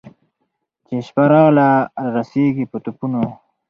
[0.85, 1.67] چي شپه راغله
[2.13, 3.23] رارسېږي په ټوپونو